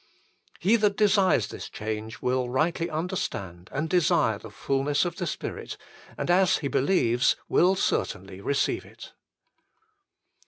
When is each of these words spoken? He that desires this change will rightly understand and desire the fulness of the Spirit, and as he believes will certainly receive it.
He 0.59 0.77
that 0.77 0.97
desires 0.97 1.47
this 1.49 1.69
change 1.69 2.23
will 2.23 2.49
rightly 2.49 2.89
understand 2.89 3.69
and 3.71 3.87
desire 3.87 4.39
the 4.39 4.49
fulness 4.49 5.05
of 5.05 5.17
the 5.17 5.27
Spirit, 5.27 5.77
and 6.17 6.31
as 6.31 6.57
he 6.57 6.67
believes 6.67 7.35
will 7.47 7.75
certainly 7.75 8.41
receive 8.41 8.83
it. 8.83 9.13